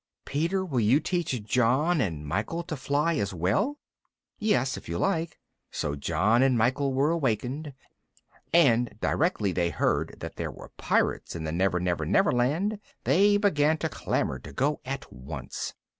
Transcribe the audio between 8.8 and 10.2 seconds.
directly they heard